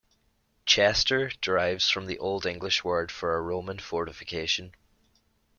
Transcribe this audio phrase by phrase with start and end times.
[0.65, 4.73] "Chester" derives from the Old English word for a Roman fortification.